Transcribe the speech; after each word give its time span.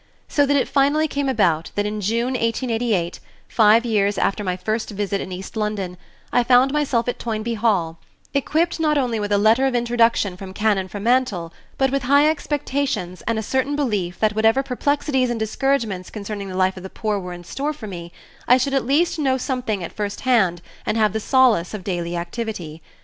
So 0.27 0.47
that 0.47 0.57
it 0.57 0.67
finally 0.67 1.07
came 1.07 1.29
about 1.29 1.69
that 1.75 1.85
in 1.85 2.01
June, 2.01 2.29
1888, 2.33 3.19
five 3.47 3.85
years 3.85 4.17
after 4.17 4.43
my 4.43 4.57
first 4.57 4.89
visit 4.89 5.21
in 5.21 5.31
East 5.31 5.55
London, 5.55 5.95
I 6.33 6.43
found 6.43 6.73
myself 6.73 7.07
at 7.07 7.19
Toynbee 7.19 7.53
Hall 7.53 7.99
equipped 8.33 8.79
not 8.79 8.97
only 8.97 9.19
with 9.19 9.31
a 9.31 9.37
letter 9.37 9.67
of 9.67 9.75
introduction 9.75 10.37
from 10.37 10.55
Canon 10.55 10.87
Fremantle, 10.87 11.53
but 11.77 11.91
with 11.91 12.01
high 12.01 12.27
expectations 12.27 13.21
and 13.27 13.37
a 13.37 13.43
certain 13.43 13.75
belief 13.75 14.17
that 14.21 14.35
whatever 14.35 14.63
perplexities 14.63 15.29
and 15.29 15.39
discouragement 15.39 16.11
concerning 16.11 16.49
the 16.49 16.57
life 16.57 16.77
of 16.77 16.81
the 16.81 16.89
poor 16.89 17.19
were 17.19 17.33
in 17.33 17.43
store 17.43 17.71
for 17.71 17.85
me, 17.85 18.11
I 18.47 18.57
should 18.57 18.73
at 18.73 18.87
least 18.87 19.19
know 19.19 19.37
something 19.37 19.83
at 19.83 19.93
first 19.93 20.21
hand 20.21 20.63
and 20.83 20.97
have 20.97 21.13
the 21.13 21.19
solace 21.19 21.75
of 21.75 21.83
daily 21.83 22.17
activity. 22.17 22.81